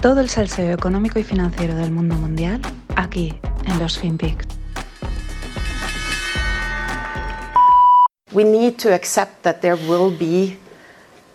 [0.00, 2.60] Todo el salseo económico y financiero del mundo mundial
[2.94, 3.34] aquí
[3.66, 4.46] en los FinPix.
[8.32, 10.56] We need to accept that there will be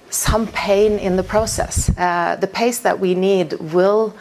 [0.10, 1.90] some pain in the process.
[1.98, 4.14] Uh, the pace that we need will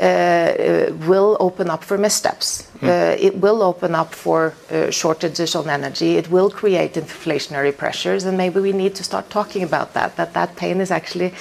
[0.00, 2.68] uh, will open up for missteps.
[2.82, 6.16] Uh, it will open up for uh, shortages on energy.
[6.16, 10.16] It will create inflationary pressures, and maybe we need to start talking about that.
[10.16, 11.32] That that pain is actually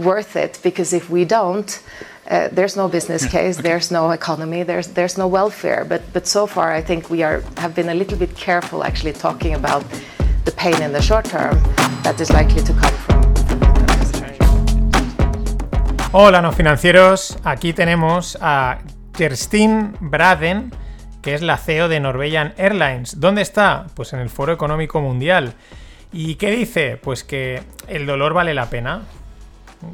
[0.00, 1.82] worth it because if we don't,
[2.30, 5.84] uh, there's no business case, there's no economy, there's there's no welfare.
[5.84, 9.12] But but so far, I think we are have been a little bit careful actually
[9.12, 9.84] talking about
[10.44, 11.60] the pain in the short term
[12.02, 13.20] that is likely to come from.
[16.12, 17.38] Hola, no financieros.
[17.44, 18.78] Aquí tenemos a
[19.12, 20.72] Kerstin Braden,
[21.22, 23.20] que es la CEO de Norwegian Airlines.
[23.20, 23.86] ¿Dónde está?
[23.94, 25.54] Pues en el Foro Económico Mundial.
[26.12, 26.96] ¿Y qué dice?
[26.96, 29.02] Pues que el dolor vale la pena.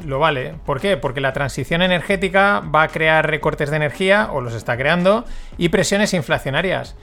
[0.05, 0.55] Lo vale.
[0.65, 0.97] ¿Por qué?
[0.97, 5.25] Porque la transición energética va a crear recortes de energía, o los está creando,
[5.59, 6.97] y presiones inflacionarias.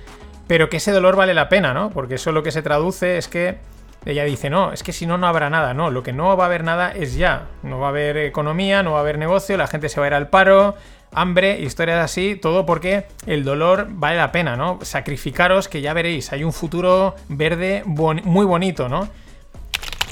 [0.48, 1.90] Pero que ese dolor vale la pena, ¿no?
[1.90, 3.58] Porque eso lo que se traduce es que
[4.06, 5.74] ella dice, no, es que si no, no habrá nada.
[5.74, 7.48] No, lo que no va a haber nada es ya.
[7.64, 10.10] No va a haber economía, no va a haber negocio, la gente se va a
[10.10, 10.76] ir al paro,
[11.14, 14.80] hambre, historias así, todo porque el dolor vale la pena, ¿no?
[14.82, 19.08] Sacrificaros que ya veréis, hay un futuro verde muy bonito, ¿no?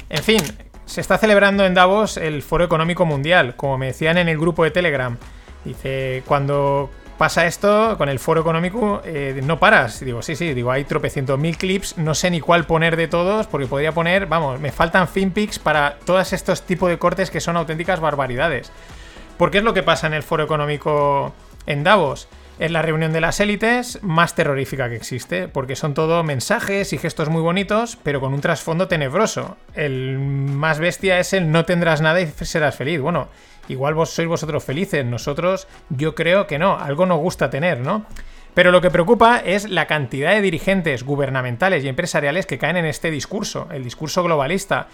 [0.09, 0.41] En fin,
[0.85, 4.63] se está celebrando en Davos el Foro Económico Mundial, como me decían en el grupo
[4.63, 5.17] de Telegram.
[5.63, 6.89] Dice, cuando
[7.21, 9.99] pasa esto con el foro económico, eh, no paras.
[9.99, 13.45] Digo, sí, sí, digo, hay tropecientos mil clips, no sé ni cuál poner de todos,
[13.45, 17.57] porque podría poner, vamos, me faltan finpics para todos estos tipos de cortes que son
[17.57, 18.71] auténticas barbaridades.
[19.38, 21.31] ¿Por qué es lo que pasa en el foro económico
[21.67, 22.27] en Davos?
[22.59, 26.97] Es la reunión de las élites más terrorífica que existe, porque son todo mensajes y
[26.97, 29.57] gestos muy bonitos, pero con un trasfondo tenebroso.
[29.73, 33.02] El más bestia es el no tendrás nada y serás feliz.
[33.02, 33.29] Bueno,
[33.67, 38.06] Igual vos sois vosotros felices, nosotros yo creo que no, algo nos gusta tener, ¿no?
[38.53, 42.85] Pero lo que preocupa es la cantidad de dirigentes gubernamentales y empresariales que caen en
[42.85, 44.88] este discurso, el discurso globalista.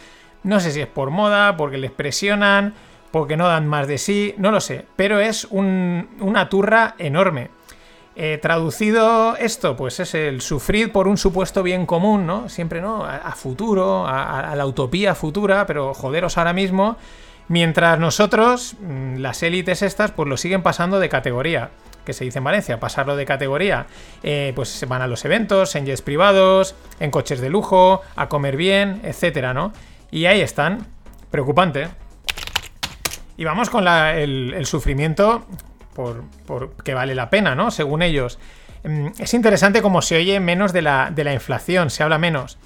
[0.44, 2.75] No sé si es por moda, porque les presionan,
[3.19, 7.50] porque no dan más de sí, no lo sé, pero es una turra enorme.
[8.19, 12.50] Eh, traducido esto, pues es el sufrir por un supuesto bien común, ¿no?
[12.50, 13.06] Siempre, ¿no?
[13.06, 16.97] A, futuro, a, la utopía futura, pero joderos ahora mismo
[17.50, 21.69] Mientras nosotros, mm, las élites estas, pues lo siguen pasando de categoría,
[22.06, 23.88] que se dice en Valencia, pasarlo de categoría,
[24.22, 28.27] eh, pues se van a los eventos, en jets privados, en coches de lujo, a
[28.27, 29.72] comer bien, etcétera, ¿no?
[30.11, 30.88] Y ahí están,
[31.31, 31.88] preocupante.
[33.38, 35.46] Y vamos con el, sufrimiento
[35.94, 36.25] por,
[36.84, 37.72] que vale la pena, ¿no?
[37.72, 38.40] Según ellos.
[38.84, 42.58] Mm, es interesante como se oye menos de la, de la inflación, se habla menos.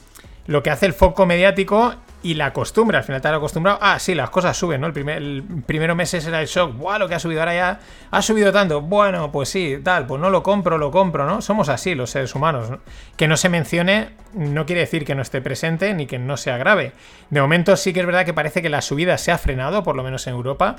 [0.48, 3.98] Lo que hace el foco mediático y la costumbre, al final te has acostumbrado, ah,
[4.00, 4.88] sí, las cosas suben, ¿no?
[4.88, 5.22] El, primer,
[5.66, 7.80] primero meses era el shock, ¡buah, lo que ha subido ahora ya!
[8.12, 11.42] Ha subido tanto, bueno, pues sí, tal, pues no lo compro, lo compro, ¿no?
[11.42, 12.70] Somos así los seres humanos.
[13.18, 16.58] Que no se mencione no quiere decir que no esté presente ni que no sea
[16.58, 16.94] grave.
[17.30, 19.96] De momento sí que es verdad que parece que la subida se ha frenado, por
[19.96, 20.78] lo menos en Europa,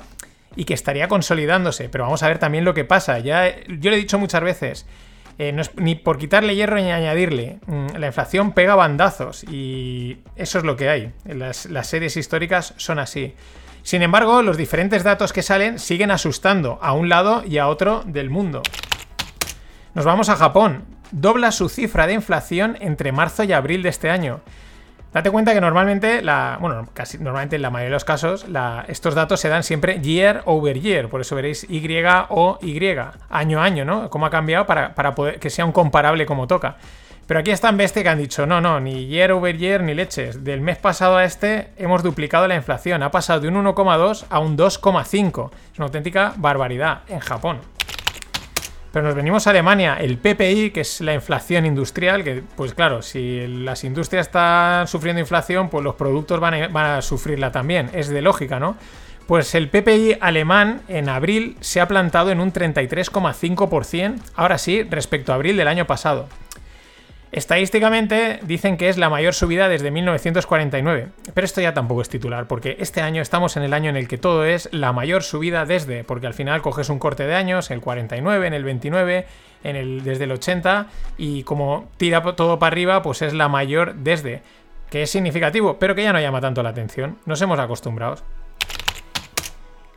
[0.55, 3.19] y que estaría consolidándose, pero vamos a ver también lo que pasa.
[3.19, 4.85] Ya, yo le he dicho muchas veces,
[5.37, 7.59] eh, no es ni por quitarle hierro ni añadirle.
[7.65, 11.11] Mm, la inflación pega bandazos y eso es lo que hay.
[11.25, 13.33] Las, las series históricas son así.
[13.83, 18.03] Sin embargo, los diferentes datos que salen siguen asustando a un lado y a otro
[18.05, 18.61] del mundo.
[19.93, 20.85] Nos vamos a Japón.
[21.11, 24.41] Dobla su cifra de inflación entre marzo y abril de este año.
[25.13, 28.47] Date cuenta que normalmente, la, bueno, casi normalmente en la mayoría de los casos,
[28.87, 31.83] estos datos se dan siempre year over year, por eso veréis Y
[32.29, 32.79] o Y,
[33.29, 34.09] año a año, ¿no?
[34.09, 36.77] Cómo ha cambiado para, poder que sea un comparable como toca.
[37.27, 40.43] Pero aquí están bestia que han dicho, no, no, ni year over year ni leches.
[40.43, 43.01] Del mes pasado a este hemos duplicado la inflación.
[43.01, 45.51] Ha pasado de un 1,2 a un 2,5.
[45.71, 47.59] Es una auténtica barbaridad en Japón.
[48.93, 53.01] Pero nos venimos a Alemania, el PPI, que es la inflación industrial, que pues claro,
[53.01, 57.89] si las industrias están sufriendo inflación, pues los productos van a, van a sufrirla también,
[57.95, 58.77] es de lógica, ¿no?
[59.25, 65.31] Pues el PPI alemán en abril se ha plantado en un 33,5%, ahora sí, respecto
[65.31, 66.27] a abril del año pasado.
[67.33, 72.47] Estadísticamente dicen que es la mayor subida desde 1949, pero esto ya tampoco es titular,
[72.47, 75.65] porque este año estamos en el año en el que todo es la mayor subida
[75.65, 79.25] desde, porque al final coges un corte de años, el 49, en el 29,
[79.63, 80.85] en el, desde el 80,
[81.17, 84.43] y como tira todo para arriba, pues es la mayor desde,
[84.91, 88.17] que es significativo, pero que ya no llama tanto la atención, nos hemos acostumbrado.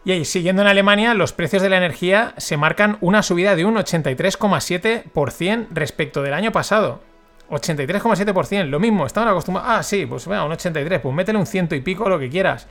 [0.06, 3.66] Y ahí, siguiendo en Alemania, los precios de la energía se marcan una subida de
[3.66, 7.02] un 83,7% respecto del año pasado.
[7.50, 9.70] 83,7%, lo mismo, estaban acostumbrados.
[9.72, 12.66] Ah, sí, pues bueno, un 83, pues métele un ciento y pico lo que quieras.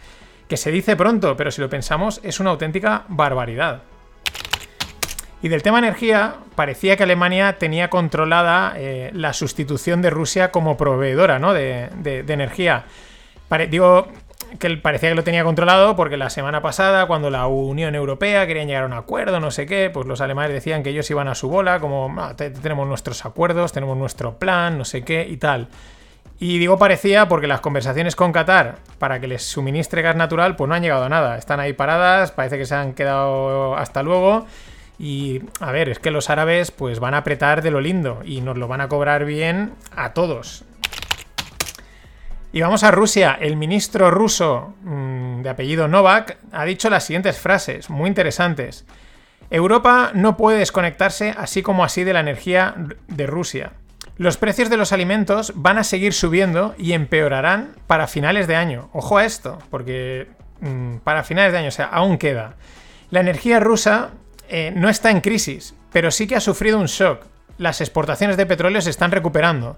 [0.47, 3.81] que se dice pronto, pero si lo pensamos es una auténtica barbaridad.
[5.41, 10.77] Y del tema energía, parecía que Alemania tenía controlada eh, la sustitución de Rusia como
[10.77, 11.53] proveedora ¿no?
[11.53, 12.85] de, energía.
[13.69, 14.07] digo
[14.59, 18.63] que parecía que lo tenía controlado porque la semana pasada, cuando la Unión Europea quería
[18.63, 21.35] llegar a un acuerdo, no sé qué, pues los alemanes decían que ellos iban a
[21.35, 25.67] su bola, como ah, tenemos nuestros acuerdos, tenemos nuestro plan, no sé qué y tal.
[26.37, 30.67] Y digo parecía porque las conversaciones con Qatar para que les suministre gas natural pues
[30.67, 31.37] no han llegado a nada.
[31.37, 34.45] Están ahí paradas, parece que se han quedado hasta luego.
[34.97, 38.41] Y a ver, es que los árabes pues van a apretar de lo lindo y
[38.41, 40.63] nos lo van a cobrar bien a todos.
[42.55, 43.37] Y vamos a Rusia.
[43.37, 48.85] El ministro ruso mm, de apellido Novak ha dicho las siguientes frases, muy interesantes.
[49.49, 52.73] Europa no puede desconectarse así como así de la energía
[53.09, 53.73] de Rusia.
[54.15, 58.89] Los precios de los alimentos van a seguir subiendo y empeorarán para finales de año.
[58.93, 60.29] Ojo a esto, porque
[60.61, 62.55] mm, para finales de año, o sea, aún queda.
[63.09, 64.11] La energía rusa
[64.47, 67.25] eh, no está en crisis, pero sí que ha sufrido un shock.
[67.57, 69.77] Las exportaciones de petróleo se están recuperando.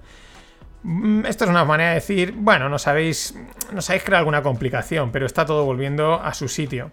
[0.84, 3.36] Mm, esto es una manera de decir, bueno, no sabéis,
[3.72, 6.92] no sabéis crear alguna complicación, pero está todo volviendo a su sitio.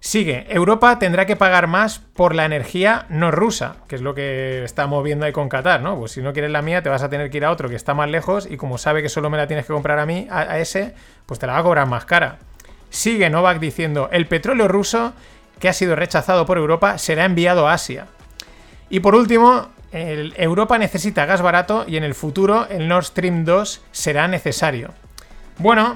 [0.00, 4.62] Sigue, Europa tendrá que pagar más por la energía no rusa, que es lo que
[4.62, 5.98] está moviendo ahí con Qatar, ¿no?
[5.98, 7.74] Pues si no quieres la mía, te vas a tener que ir a otro que
[7.74, 10.28] está más lejos y como sabe que solo me la tienes que comprar a mí,
[10.30, 10.94] a, ese,
[11.24, 12.38] pues te la va a cobrar más cara.
[12.90, 15.12] Sigue Novak diciendo, el petróleo ruso
[15.58, 18.06] que ha sido rechazado por Europa será enviado a Asia.
[18.88, 23.82] Y por último, Europa necesita gas barato y en el futuro el Nord Stream 2
[23.92, 24.92] será necesario.
[25.58, 25.94] Bueno,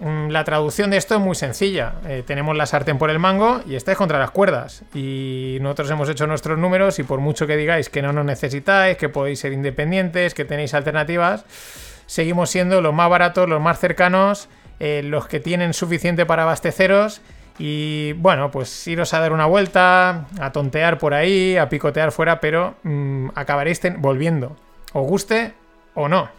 [0.00, 1.94] mm, la traducción de esto es muy sencilla.
[2.06, 4.82] Eh, tenemos la sartén por el mango y estáis contra las cuerdas.
[4.94, 8.96] Y nosotros hemos hecho nuestros números y por mucho que digáis que no nos necesitáis,
[8.96, 11.44] que podéis ser independientes, que tenéis alternativas,
[12.06, 14.48] seguimos siendo los más baratos, los más cercanos,
[14.78, 17.20] eh, los que tienen suficiente para abasteceros
[17.60, 22.40] y bueno, pues iros a dar una vuelta, a tontear por ahí, a picotear fuera,
[22.40, 24.56] pero mm, acabaréis volviendo.
[24.94, 25.52] Os guste
[25.94, 26.30] o no.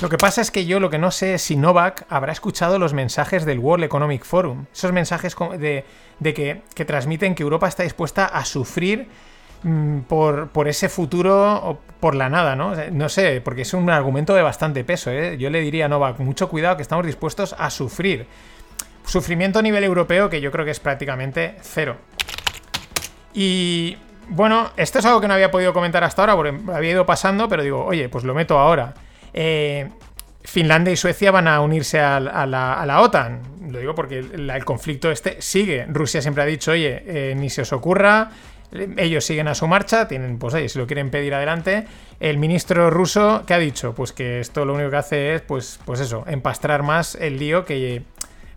[0.00, 2.78] Lo que pasa es que yo lo que no sé es si Novak habrá escuchado
[2.78, 4.66] los mensajes del World Economic Forum.
[4.72, 5.84] Esos mensajes de,
[6.22, 9.08] que, transmiten que Europa está dispuesta a sufrir
[9.64, 12.74] mm, por, por, ese futuro o por la nada, ¿no?
[12.92, 15.36] No sé, porque es un argumento de bastante peso, ¿eh?
[15.36, 18.28] Yo le diría a Novak, mucho cuidado que estamos dispuestos a sufrir.
[19.06, 21.96] Sufrimiento a nivel europeo que yo creo que es prácticamente cero.
[23.32, 23.96] Y
[24.28, 27.48] bueno, esto es algo que no había podido comentar hasta ahora porque había ido pasando,
[27.48, 28.94] pero digo, oye, pues lo meto ahora.
[29.32, 29.88] Eh,
[30.42, 33.42] Finlandia y Suecia van a unirse a, la, OTAN.
[33.70, 35.86] Lo digo porque el, conflicto este sigue.
[35.86, 38.30] Rusia siempre ha dicho, oye, eh, ni se os ocurra,
[38.96, 41.86] ellos siguen a su marcha, tienen, pues oye, si lo quieren pedir adelante.
[42.20, 43.94] El ministro ruso, ¿qué ha dicho?
[43.94, 47.64] Pues que esto lo único que hace es, pues, pues eso, empastrar más el lío
[47.64, 48.02] que,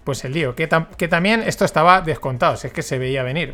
[0.03, 3.53] pues el lío, que, también esto estaba descontado, si es que se veía venir.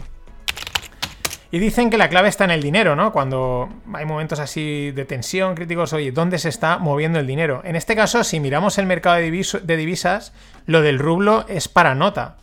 [1.52, 3.14] Y dicen que la clave está en el dinero, ¿no?
[3.14, 7.62] Cuando hay momentos así de tensión, críticos, oye, ¿dónde se está moviendo el dinero?
[7.64, 10.34] En este caso, si miramos el mercado de, de divisas,
[10.66, 12.38] lo del rublo es para nota.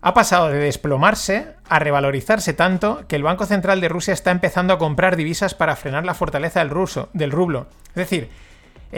[0.00, 4.72] Ha pasado de desplomarse a revalorizarse tanto que el Banco Central de Rusia está empezando
[4.72, 7.66] a comprar divisas para frenar la fortaleza del, ruso, del rublo.
[7.88, 8.28] Es decir,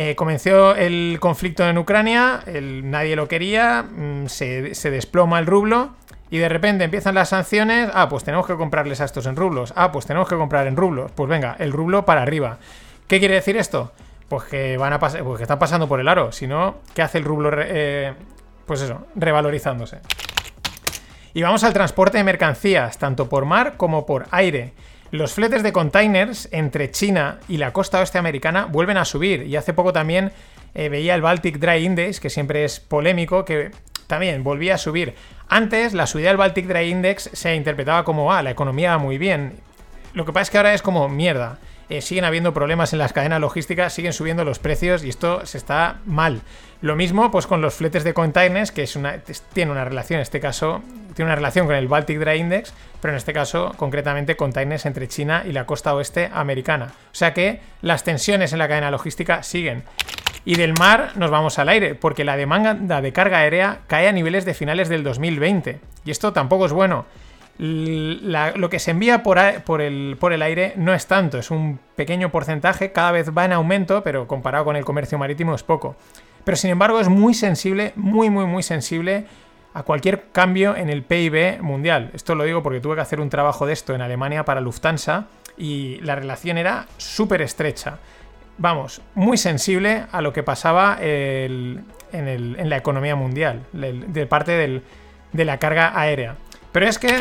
[0.00, 4.62] eh, comenzó el conflicto en Ucrania, nadie lo quería, mm, se,
[4.93, 5.96] desploma el rublo
[6.31, 7.90] y de repente empiezan las sanciones.
[7.93, 9.72] Ah, pues tenemos que comprarles a estos en rublos.
[9.74, 11.10] Ah, pues tenemos que comprar en rublos.
[11.10, 12.58] Pues venga, el rublo para arriba.
[13.08, 13.90] ¿Qué quiere decir esto?
[14.28, 16.31] Pues que van a pasar, pues que están pasando por el aro.
[16.31, 17.50] Si no, ¿qué hace el rublo?
[17.60, 18.14] Eh,
[18.67, 19.98] pues eso, revalorizándose.
[21.34, 24.74] Y vamos al transporte de mercancías, tanto por mar como por aire.
[25.10, 29.56] Los fletes de containers entre China y la costa oeste americana vuelven a subir y
[29.56, 30.32] hace poco también
[30.74, 33.70] eh, veía el Baltic Dry Index, que siempre es polémico, que
[34.06, 35.15] también volvía a subir.
[35.48, 39.17] Antes la subida del Baltic Dry Index se interpretaba como, ah, la economía va muy
[39.17, 39.55] bien.
[40.12, 41.58] Lo que pasa es que ahora es como mierda.
[41.88, 45.56] Eh, siguen habiendo problemas en las cadenas logísticas, siguen subiendo los precios y esto se
[45.56, 46.43] está mal.
[46.82, 49.22] Lo mismo pues con los fletes de containers, que es una,
[49.55, 50.82] tiene una relación, en este caso,
[51.19, 55.08] tiene una relación con el Baltic Dry Index, pero en este caso concretamente containers entre
[55.08, 56.93] China y la costa oeste americana.
[57.10, 59.82] O sea que las tensiones en la cadena logística siguen.
[60.44, 64.13] Y del mar nos vamos al aire, porque la demanda de carga aérea cae a
[64.13, 65.81] niveles de finales del 2020.
[66.05, 67.05] Y esto tampoco es bueno
[67.58, 72.31] lo que se envía por, el, por el aire no es tanto, es un pequeño
[72.31, 75.96] porcentaje, cada vez va en aumento, pero comparado con el comercio marítimo es poco.
[76.44, 79.27] Pero sin embargo es muy sensible, muy, muy, muy sensible
[79.79, 82.11] a cualquier cambio en el PIB mundial.
[82.13, 85.27] Esto lo digo porque tuve que hacer un trabajo de esto en Alemania para Lufthansa
[85.56, 87.99] y la relación era súper estrecha.
[88.58, 94.82] vamos, muy sensible a lo que pasaba en, la economía mundial, de parte
[95.32, 96.35] de la carga aérea.
[96.73, 97.15] Pero es que,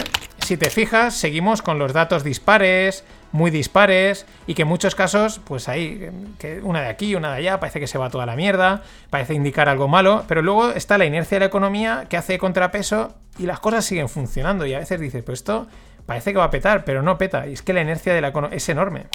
[0.47, 5.41] si te fijas, seguimos con los datos dispares, muy dispares y que en muchos casos,
[5.43, 8.37] pues ahí, que una de aquí, una de allá, parece que se va toda la
[8.37, 12.37] mierda, parece indicar algo malo, pero luego está la inercia de la economía que hace
[12.37, 15.67] contrapeso y las cosas siguen funcionando y a veces dices, pues esto
[16.05, 18.29] parece que va a petar, pero no peta, y es que la inercia de la
[18.29, 19.07] economía es enorme.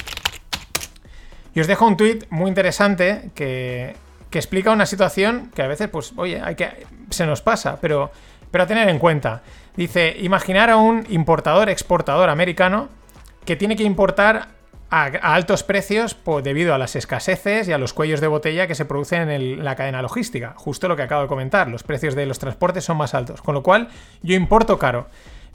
[1.54, 3.96] Y os dejo un tuit muy interesante que,
[4.28, 8.10] que explica una situación que a veces, pues, oye, hay que, se nos pasa, pero,
[8.52, 9.42] pero a tener en cuenta.
[9.74, 12.88] Dice, imaginar a un importador-exportador americano
[13.44, 14.48] que tiene que importar
[14.90, 18.84] a, altos precios debido a las escaseces y a los cuellos de botella que se
[18.84, 20.54] producen en, la cadena logística.
[20.56, 23.54] Justo lo que acabo de comentar, los precios de los transportes son más altos, con
[23.54, 23.88] lo cual
[24.22, 25.08] yo importo caro.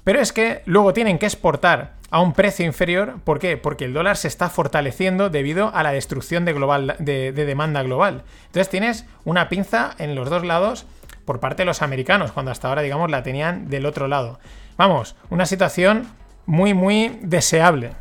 [0.04, 3.16] Pero es que luego tienen que exportar a un precio inferior.
[3.24, 3.58] ¿Por qué?
[3.58, 6.54] Porque el dólar se está fortaleciendo debido a la destrucción de,
[6.98, 8.24] de demanda global.
[8.46, 10.88] Entonces tienes una pinza en los dos lados
[11.28, 14.40] por parte de los americanos, cuando hasta ahora, digamos, la tenían del otro lado.
[14.78, 16.08] Vamos, una situación
[16.46, 17.92] muy, muy deseable.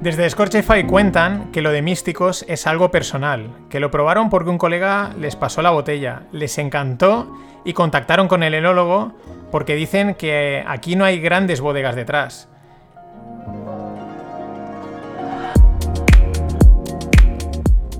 [0.00, 4.56] Desde Scorchify cuentan que lo de místicos es algo personal, que lo probaron porque un
[4.56, 7.30] colega les pasó la botella, les encantó
[7.64, 9.12] y contactaron con el enólogo
[9.50, 12.48] porque dicen que aquí no hay grandes bodegas detrás.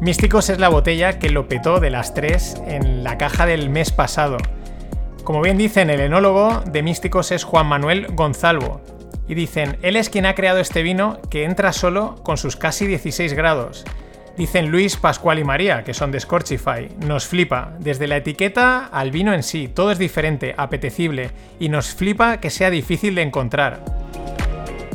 [0.06, 3.90] Místicos es la botella que lo petó de las tres en la caja del mes
[3.90, 4.36] pasado.
[5.24, 8.80] Como bien dicen, el enólogo de Místicos es Juan Manuel Gonzalvo.
[9.26, 12.86] Y dicen, él es quien ha creado este vino que entra solo con sus casi
[12.86, 13.84] 16 grados.
[14.36, 16.88] Dicen Luis, Pascual y María, que son de Scorchify.
[17.04, 17.72] Nos flipa.
[17.80, 22.50] Desde la etiqueta al vino en sí, todo es diferente, apetecible, y nos flipa que
[22.50, 23.82] sea difícil de encontrar.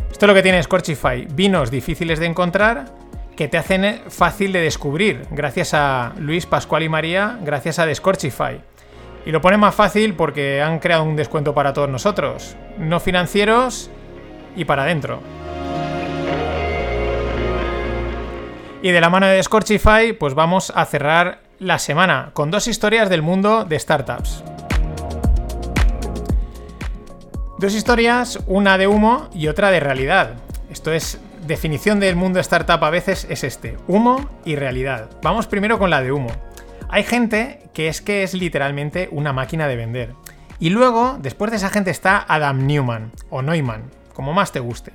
[0.09, 1.27] Esto es lo que tiene Scorchify.
[1.33, 3.00] Vinos difíciles de encontrar
[3.41, 8.61] que te hacen fácil de descubrir, gracias a Luis, Pascual y María, gracias a Scorchify.
[9.25, 12.55] Y lo pone más fácil porque han creado un descuento para todos nosotros.
[12.77, 13.89] No financieros
[14.55, 15.23] y para adentro.
[18.83, 23.09] Y de la mano de Scorchify, pues vamos a cerrar la semana con dos historias
[23.09, 24.43] del mundo de startups.
[27.57, 30.35] Dos historias, una de humo y otra de realidad.
[30.69, 31.19] Esto es
[31.51, 35.09] definición del mundo startup a veces es este, humo y realidad.
[35.21, 36.29] Vamos primero con la de humo.
[36.87, 40.13] Hay gente que es que es literalmente una máquina de vender.
[40.59, 44.93] Y luego, después de esa gente está Adam Newman, o Neumann, como más te guste.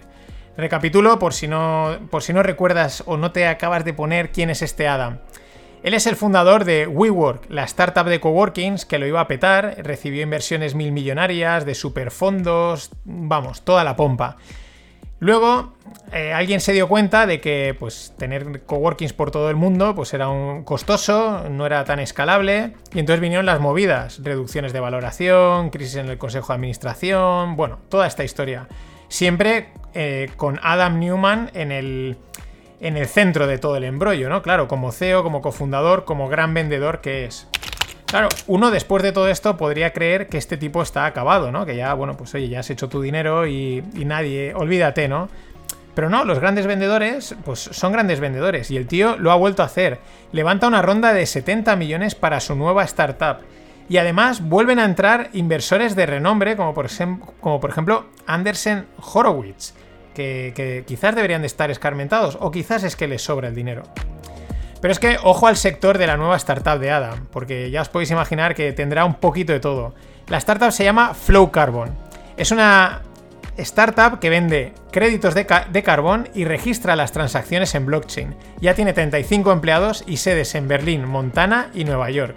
[0.57, 4.49] Recapitulo por si no, por si no recuerdas o no te acabas de poner quién
[4.49, 5.19] es este Adam.
[5.83, 9.77] Él es el fundador de WeWork, la startup de coworkings que lo iba a petar,
[9.83, 14.39] recibió inversiones mil millonarias, de superfondos, vamos, toda la pompa.
[15.19, 15.73] Luego,
[16.13, 20.13] eh, alguien se dio cuenta de que pues, tener coworkings por todo el mundo pues,
[20.13, 25.71] era un costoso, no era tan escalable, y entonces vinieron las movidas, reducciones de valoración,
[25.71, 28.69] crisis en el consejo de administración, bueno, toda esta historia.
[29.09, 32.19] Siempre eh, con Adam Newman en el,
[32.81, 34.43] en el centro de todo el embrollo, ¿no?
[34.43, 37.49] Claro, como CEO, como cofundador, como gran vendedor que es.
[38.07, 41.67] Claro, uno después de todo esto podría creer que este tipo está acabado, ¿no?
[41.67, 45.29] Que ya, bueno, pues oye, ya has hecho tu dinero y, nadie, olvídate, ¿no?
[45.95, 49.63] Pero no, los grandes vendedores, pues son grandes vendedores y el tío lo ha vuelto
[49.63, 49.99] a hacer.
[50.31, 53.39] Levanta una ronda de 70 millones para su nueva startup.
[53.89, 59.75] Y además vuelven a entrar inversores de renombre, como por, ejemplo Andersen Horowitz,
[60.15, 63.85] que, que quizás deberían de estar escarmentados, o quizás es que les sobra el dinero.
[64.87, 67.89] Pero es que ojo al sector de la nueva startup de Adam, porque ya os
[67.89, 69.97] podéis imaginar que tendrá un poquito de todo.
[70.29, 71.91] La startup se llama Flow Carbon.
[72.37, 73.03] Es una
[73.57, 75.45] startup que vende créditos de,
[75.83, 78.37] carbón y registra las transacciones en blockchain.
[78.61, 82.37] Ya tiene 35 empleados y sedes en Berlín, Montana y Nueva York.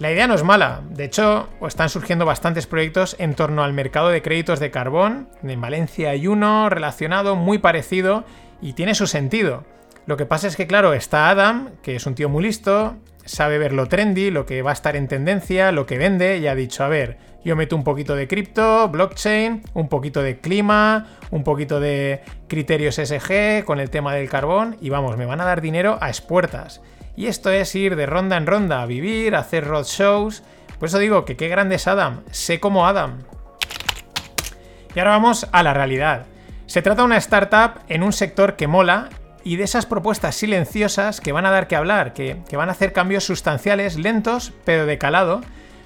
[0.00, 4.08] La idea no es mala, de hecho están surgiendo bastantes proyectos en torno al mercado
[4.08, 5.28] de créditos de carbón.
[5.44, 8.24] En Valencia hay uno relacionado muy parecido
[8.60, 9.62] y tiene su sentido.
[10.06, 13.58] Lo que pasa es que, claro, está Adam, que es un tío muy listo, sabe
[13.58, 16.54] ver lo trendy, lo que va a estar en tendencia, lo que vende, y ha
[16.54, 21.42] dicho, a ver, yo meto un poquito de cripto, blockchain, un poquito de clima, un
[21.42, 25.60] poquito de criterios SG con el tema del carbón, y vamos, me van a dar
[25.60, 26.80] dinero a expuertas.
[27.16, 30.44] Y esto es ir de ronda en ronda, a vivir, a hacer roadshows.
[30.78, 33.18] Por eso digo que qué grande es Adam, sé como Adam.
[34.94, 36.26] Y ahora vamos a la realidad.
[36.66, 39.08] Se trata de una startup en un sector que mola
[39.46, 42.92] y de esas propuestas silenciosas que van a dar que hablar, que, van a hacer
[42.92, 45.40] cambios sustanciales, lentos, pero de calado,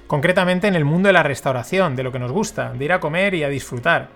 [0.07, 2.99] concretamente en el mundo de la restauración, de lo que nos gusta, de ir a
[2.99, 4.09] comer y a disfrutar.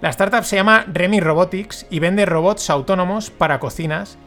[0.00, 4.18] La startup se llama Remy Robotics y vende robots autónomos para cocinas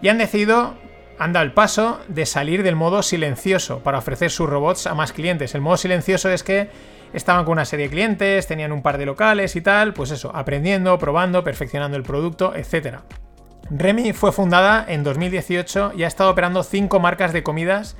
[0.00, 0.76] y han decidido,
[1.18, 5.12] han dado el paso de salir del modo silencioso para ofrecer sus robots a más
[5.12, 5.56] clientes.
[5.56, 6.70] El modo silencioso es que
[7.12, 10.30] estaban con una serie de clientes, tenían un par de locales y tal, pues eso,
[10.36, 12.98] aprendiendo, probando, perfeccionando el producto, etc.
[13.70, 17.96] Remy fue fundada en 2018 y ha estado operando cinco marcas de comidas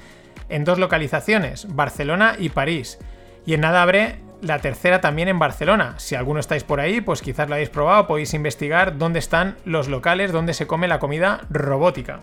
[0.49, 2.99] en dos localizaciones, Barcelona y París.
[3.45, 5.95] Y en nada abre la tercera también en Barcelona.
[5.99, 9.89] Si alguno estáis por ahí, pues quizás la habéis probado, podéis investigar dónde están los
[9.89, 12.21] locales donde se come la comida robótica.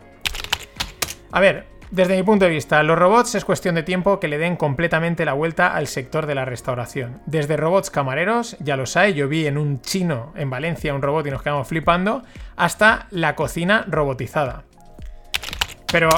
[1.32, 4.38] A ver, desde mi punto de vista, los robots es cuestión de tiempo que le
[4.38, 7.22] den completamente la vuelta al sector de la restauración.
[7.26, 11.26] Desde robots camareros, ya los hay, yo vi en un chino en Valencia un robot
[11.28, 12.22] y nos quedamos flipando,
[12.58, 14.64] hasta la cocina robotizada.
[15.90, 16.10] Pero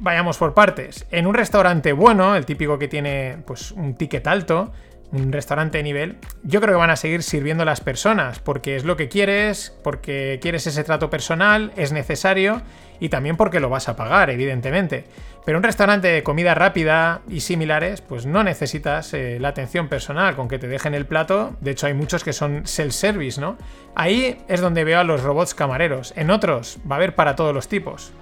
[0.00, 1.06] vayamos por partes.
[1.12, 4.72] En un restaurante bueno, el típico que tiene pues un ticket alto,
[5.12, 8.76] un restaurante de nivel, yo creo que van a seguir sirviendo a las personas, porque
[8.76, 12.62] es lo que quieres, porque quieres ese trato personal, es necesario
[13.00, 15.04] y también porque lo vas a pagar, evidentemente.
[15.44, 20.36] Pero un restaurante de comida rápida y similares, pues no necesitas eh, la atención personal,
[20.36, 21.56] con que te dejen el plato.
[21.60, 23.56] De hecho, hay muchos que son self-service, ¿no?
[23.94, 26.12] Ahí es donde veo a los robots camareros.
[26.14, 28.12] En otros va a haber para todos los tipos.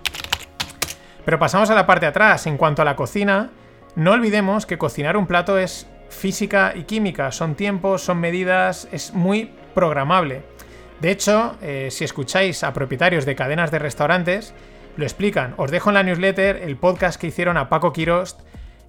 [1.25, 2.47] Pero pasamos a la parte de atrás.
[2.47, 3.51] En cuanto a la cocina,
[3.97, 9.15] no olvidemos que cocinar un plato es física y química, son tiempos, son medidas, es
[9.15, 10.43] muy programable.
[11.01, 14.53] De hecho, eh, si escucháis a propietarios de cadenas de restaurantes,
[14.97, 15.55] lo explican.
[15.57, 18.41] Os dejo en la newsletter el podcast que hicieron a Paco Quirost,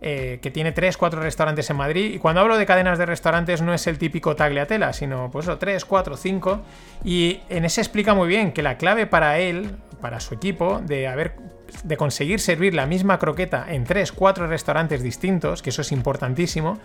[0.02, 2.14] eh, que tiene 3-4 restaurantes en Madrid.
[2.14, 5.86] Y cuando hablo de cadenas de restaurantes no es el típico tagliatela, sino pues 3,
[5.86, 6.62] 4, 5.
[7.04, 11.08] Y en ese explica muy bien que la clave para él, para su equipo, de
[11.08, 11.36] haber
[11.84, 16.80] de conseguir servir la misma croqueta en 3, 4 restaurantes distintos, que eso es importantísimo,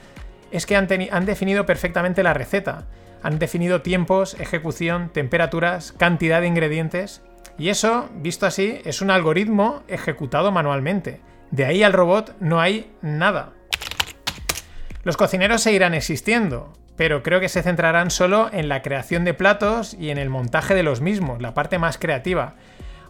[0.50, 2.86] es que han, han definido perfectamente la receta.
[3.22, 7.22] Han definido tiempos, ejecución, temperaturas, cantidad de ingredientes.
[7.58, 11.20] Y eso, visto así, es un algoritmo ejecutado manualmente.
[11.50, 13.52] De ahí al robot no hay nada.
[15.04, 19.94] Los cocineros seguirán existiendo, pero creo que se centrarán solo en la creación de platos
[19.94, 22.54] y en el montaje de los mismos, la parte más creativa.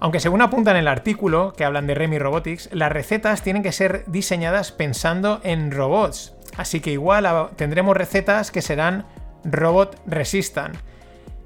[0.01, 3.73] Aunque según apunta en el artículo que hablan de Remy Robotics, las recetas tienen que
[3.73, 6.35] ser diseñadas pensando en robots.
[6.57, 7.27] Así que igual
[7.57, 9.07] tendremos recetas que serán
[9.45, 10.77] robot resistant.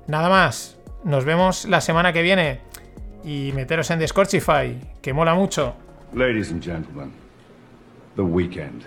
[0.07, 2.61] Nada más, nos vemos la semana que viene
[3.25, 5.75] y meteros en Discordify, que mola mucho.
[6.13, 7.13] Ladies and gentlemen,
[8.17, 8.85] the weekend.